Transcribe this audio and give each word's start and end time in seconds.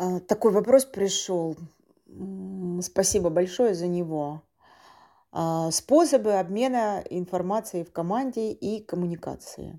А, 0.00 0.18
такой 0.20 0.50
вопрос 0.52 0.86
пришел. 0.86 1.56
Спасибо 2.80 3.28
большое 3.28 3.74
за 3.74 3.86
него. 3.86 4.42
А, 5.30 5.70
способы 5.70 6.32
обмена 6.32 7.04
информацией 7.10 7.84
в 7.84 7.92
команде 7.92 8.50
и 8.50 8.82
коммуникации. 8.82 9.78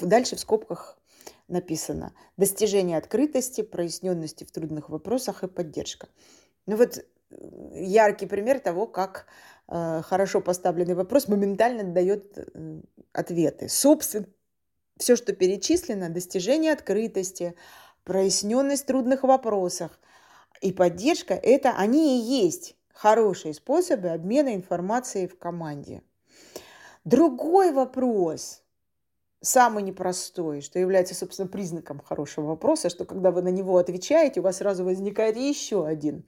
Дальше 0.00 0.36
в 0.36 0.40
скобках 0.40 0.96
написано 1.48 2.14
достижение 2.36 2.96
открытости, 2.96 3.62
проясненности 3.62 4.44
в 4.44 4.52
трудных 4.52 4.88
вопросах 4.88 5.42
и 5.42 5.48
поддержка. 5.48 6.08
Ну 6.66 6.76
вот 6.76 6.98
э, 6.98 7.04
яркий 7.72 8.26
пример 8.26 8.60
того, 8.60 8.86
как 8.86 9.26
э, 9.66 10.02
хорошо 10.02 10.40
поставленный 10.40 10.94
вопрос 10.94 11.26
моментально 11.26 11.82
дает 11.82 12.38
э, 12.38 12.80
ответы. 13.12 13.68
Собственно, 13.68 14.26
все, 14.96 15.16
что 15.16 15.32
перечислено, 15.32 16.08
достижение 16.08 16.72
открытости, 16.72 17.56
проясненность 18.10 18.82
в 18.82 18.86
трудных 18.86 19.22
вопросах 19.22 20.00
и 20.60 20.72
поддержка, 20.72 21.34
это 21.34 21.74
они 21.76 22.18
и 22.18 22.42
есть 22.42 22.74
хорошие 22.92 23.54
способы 23.54 24.08
обмена 24.08 24.56
информацией 24.56 25.28
в 25.28 25.38
команде. 25.38 26.02
Другой 27.04 27.70
вопрос, 27.70 28.64
самый 29.40 29.84
непростой, 29.84 30.60
что 30.60 30.80
является, 30.80 31.14
собственно, 31.14 31.46
признаком 31.46 32.00
хорошего 32.00 32.46
вопроса, 32.46 32.90
что 32.90 33.04
когда 33.04 33.30
вы 33.30 33.42
на 33.42 33.50
него 33.50 33.76
отвечаете, 33.78 34.40
у 34.40 34.42
вас 34.42 34.56
сразу 34.56 34.84
возникает 34.84 35.36
еще 35.36 35.86
один. 35.86 36.24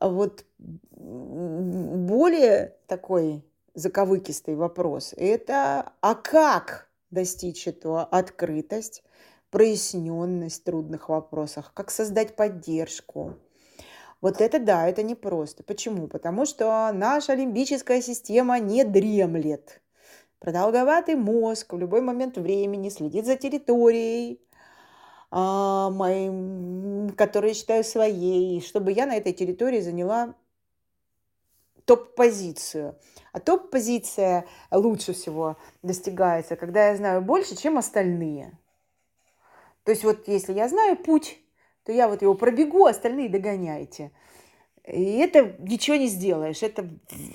Вот 0.00 0.44
более 0.90 2.74
такой 2.88 3.44
заковыкистый 3.74 4.56
вопрос– 4.56 5.14
это 5.16 5.92
а 6.00 6.16
как 6.16 6.88
достичь 7.12 7.68
этого 7.68 8.02
открытость, 8.02 9.04
проясненность 9.52 10.62
в 10.62 10.64
трудных 10.64 11.10
вопросах, 11.10 11.72
как 11.74 11.90
создать 11.90 12.34
поддержку. 12.34 13.34
Вот 14.22 14.40
это 14.40 14.58
да, 14.58 14.88
это 14.88 15.02
непросто. 15.02 15.62
Почему? 15.62 16.08
Потому 16.08 16.46
что 16.46 16.90
наша 16.92 17.34
лимбическая 17.34 18.00
система 18.00 18.58
не 18.58 18.82
дремлет. 18.82 19.82
Продолговатый 20.38 21.16
мозг 21.16 21.74
в 21.74 21.78
любой 21.78 22.00
момент 22.00 22.38
времени 22.38 22.88
следит 22.88 23.26
за 23.26 23.36
территорией, 23.36 24.40
а, 25.30 25.90
моим, 25.90 27.10
которую 27.10 27.50
я 27.50 27.54
считаю 27.54 27.84
своей, 27.84 28.60
чтобы 28.62 28.90
я 28.92 29.06
на 29.06 29.16
этой 29.16 29.34
территории 29.34 29.80
заняла 29.80 30.34
топ-позицию. 31.84 32.98
А 33.32 33.40
топ-позиция 33.40 34.46
лучше 34.70 35.12
всего 35.12 35.58
достигается, 35.82 36.56
когда 36.56 36.88
я 36.88 36.96
знаю 36.96 37.20
больше, 37.20 37.54
чем 37.54 37.76
остальные. 37.76 38.58
То 39.84 39.92
есть 39.92 40.04
вот 40.04 40.28
если 40.28 40.52
я 40.52 40.68
знаю 40.68 40.96
путь, 40.96 41.38
то 41.84 41.92
я 41.92 42.08
вот 42.08 42.22
его 42.22 42.34
пробегу, 42.34 42.86
остальные 42.86 43.28
догоняйте. 43.28 44.12
И 44.86 45.18
это 45.18 45.54
ничего 45.60 45.96
не 45.96 46.08
сделаешь. 46.08 46.62
Это 46.62 46.88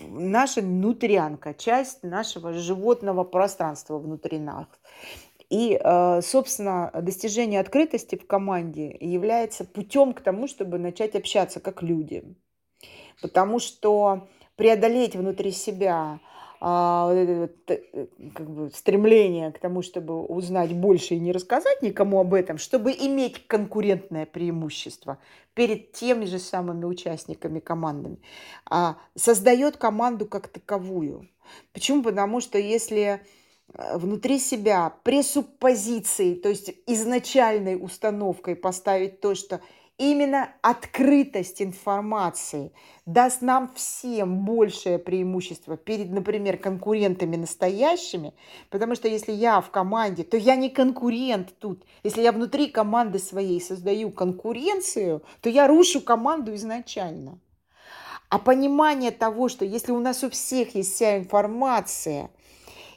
наша 0.07 0.61
внутрянка, 0.61 1.53
часть 1.53 2.03
нашего 2.03 2.53
животного 2.53 3.23
пространства 3.23 3.97
внутри 3.97 4.39
нас. 4.39 4.67
И, 5.49 5.79
э, 5.81 6.21
собственно, 6.21 6.91
достижение 6.93 7.61
открытости 7.61 8.17
в 8.17 8.27
команде 8.27 8.97
является 8.99 9.63
путем 9.63 10.13
к 10.13 10.19
тому, 10.19 10.47
чтобы 10.47 10.77
начать 10.77 11.15
общаться 11.15 11.61
как 11.61 11.81
люди. 11.81 12.35
Потому 13.21 13.59
что 13.59 14.27
преодолеть 14.57 15.15
внутри 15.15 15.51
себя 15.51 16.19
а, 16.59 17.11
э, 17.13 17.47
как 18.33 18.49
бы, 18.49 18.69
стремление 18.71 19.51
к 19.51 19.59
тому, 19.59 19.81
чтобы 19.81 20.23
узнать 20.23 20.73
больше 20.73 21.15
и 21.15 21.19
не 21.19 21.31
рассказать 21.31 21.81
никому 21.81 22.19
об 22.19 22.33
этом, 22.33 22.57
чтобы 22.57 22.91
иметь 22.91 23.47
конкурентное 23.47 24.25
преимущество 24.25 25.19
перед 25.53 25.91
теми 25.91 26.25
же 26.25 26.39
самыми 26.39 26.85
участниками 26.85 27.59
командами, 27.59 28.19
а, 28.69 28.97
создает 29.15 29.77
команду 29.77 30.25
как 30.25 30.47
таковую. 30.47 31.27
Почему? 31.73 32.03
Потому 32.03 32.41
что 32.41 32.57
если 32.57 33.21
э, 33.73 33.97
внутри 33.97 34.39
себя 34.39 34.93
пресуппозицией, 35.03 36.35
то 36.35 36.49
есть 36.49 36.73
изначальной 36.87 37.75
установкой 37.79 38.55
поставить 38.55 39.21
то, 39.21 39.35
что 39.35 39.61
Именно 39.97 40.51
открытость 40.61 41.59
информации 41.59 42.71
даст 43.07 43.41
нам 43.41 43.73
всем 43.73 44.45
большее 44.45 44.99
преимущество 44.99 45.75
перед, 45.75 46.11
например, 46.11 46.57
конкурентами 46.57 47.35
настоящими, 47.35 48.35
потому 48.69 48.93
что 48.93 49.07
если 49.07 49.31
я 49.31 49.59
в 49.59 49.71
команде, 49.71 50.23
то 50.23 50.37
я 50.37 50.55
не 50.55 50.69
конкурент 50.69 51.55
тут. 51.57 51.83
Если 52.03 52.21
я 52.21 52.31
внутри 52.31 52.67
команды 52.67 53.17
своей 53.17 53.59
создаю 53.59 54.11
конкуренцию, 54.11 55.23
то 55.41 55.49
я 55.49 55.65
рушу 55.67 56.01
команду 56.01 56.53
изначально. 56.53 57.39
А 58.29 58.37
понимание 58.37 59.09
того, 59.09 59.49
что 59.49 59.65
если 59.65 59.93
у 59.93 59.99
нас 59.99 60.23
у 60.23 60.29
всех 60.29 60.75
есть 60.75 60.93
вся 60.93 61.17
информация, 61.17 62.29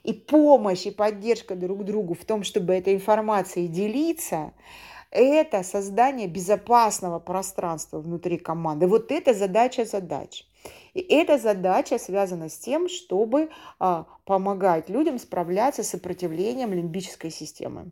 и 0.03 0.13
помощь, 0.13 0.87
и 0.87 0.91
поддержка 0.91 1.55
друг 1.55 1.85
другу 1.85 2.13
в 2.15 2.25
том, 2.27 2.43
чтобы 2.43 2.75
этой 2.75 2.95
информацией 2.95 3.69
делиться– 3.69 4.53
это 5.11 5.63
создание 5.63 6.29
безопасного 6.29 7.19
пространства 7.19 8.01
внутри 8.01 8.39
команды. 8.39 8.87
Вот 8.87 9.11
это 9.11 9.35
задача 9.35 9.85
задач. 9.85 10.47
И 10.95 11.01
эта 11.01 11.39
задача 11.39 11.99
связана 11.99 12.49
с 12.49 12.59
тем, 12.59 12.89
чтобы 12.89 13.51
а, 13.79 14.07
помогать 14.25 14.89
людям 14.89 15.19
справляться 15.19 15.83
с 15.83 15.91
сопротивлением 15.91 16.73
лимбической 16.73 17.31
системы. 17.31 17.91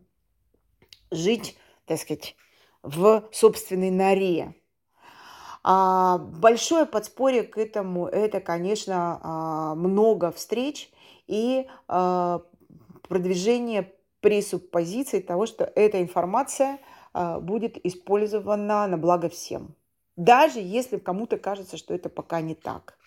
Жить, 1.11 1.57
так 1.85 1.99
сказать, 1.99 2.35
в 2.83 3.27
собственной 3.31 3.89
норе. 3.89 4.55
А, 5.63 6.19
большое 6.19 6.85
подспорье 6.85 7.43
к 7.43 7.57
этому– 7.57 8.07
это, 8.07 8.39
конечно, 8.39 9.19
а, 9.21 9.75
много 9.75 10.31
встреч 10.31 10.91
и 11.27 11.67
а, 11.87 12.43
продвижение 13.07 13.93
пресуппозиции 14.21 15.19
того, 15.19 15.45
что 15.45 15.65
эта 15.75 16.01
информация– 16.01 16.79
будет 17.13 17.83
использована 17.85 18.87
на 18.87 18.97
благо 18.97 19.29
всем. 19.29 19.75
Даже 20.15 20.59
если 20.59 20.97
кому-то 20.97 21.37
кажется, 21.37 21.77
что 21.77 21.93
это 21.93 22.09
пока 22.09 22.41
не 22.41 22.55
так. 22.55 22.97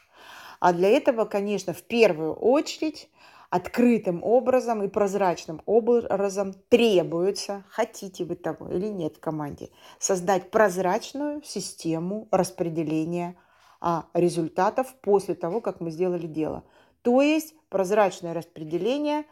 А 0.61 0.73
для 0.73 0.89
этого, 0.89 1.25
конечно, 1.25 1.73
в 1.73 1.83
первую 1.83 2.35
очередь 2.35 3.11
открытым 3.51 4.23
образом 4.23 4.83
и 4.83 4.89
прозрачным 4.89 5.61
образом 5.67 6.55
требуется, 6.71 7.65
хотите 7.69 8.25
вы 8.25 8.37
того 8.37 8.71
или 8.71 8.87
нет 8.87 9.17
в 9.17 9.21
команде, 9.21 9.69
создать 9.99 10.51
прозрачную 10.51 11.43
систему 11.43 12.29
распределения 12.31 13.37
а, 13.83 14.07
результатов 14.15 14.95
после 15.03 15.35
того, 15.35 15.61
как 15.61 15.81
мы 15.81 15.91
сделали 15.91 16.27
дело. 16.27 16.65
То 17.03 17.21
есть 17.21 17.55
прозрачное 17.69 18.33
распределение 18.33 19.25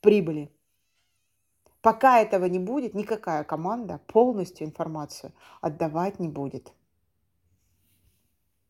прибыли. 0.00 0.50
Пока 1.84 2.18
этого 2.22 2.46
не 2.46 2.58
будет, 2.58 2.94
никакая 2.94 3.44
команда 3.44 4.00
полностью 4.06 4.66
информацию 4.66 5.32
отдавать 5.60 6.18
не 6.18 6.30
будет. 6.30 6.72